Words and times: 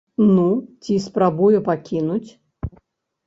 Ну, 0.35 0.45
ці 0.85 0.95
спрабуе 1.03 1.59
пакінуць. 1.69 2.29